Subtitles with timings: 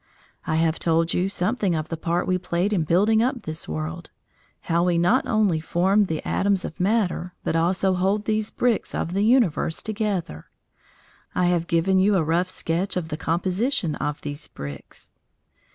[0.47, 4.09] I have told you something of the part we played in building up this world
[4.61, 9.13] how we not only form the atoms of matter, but also hold these bricks of
[9.13, 10.49] the universe together.
[11.35, 15.11] I have given you a rough sketch of the composition of these bricks.